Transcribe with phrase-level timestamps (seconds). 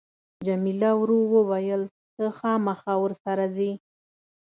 [0.45, 1.83] جميله ورو وویل
[2.15, 3.71] ته خامخا ورسره ځې.